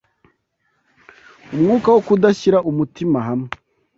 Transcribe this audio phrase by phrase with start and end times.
[1.53, 3.49] umwuka wo kudashyira umutima hamwe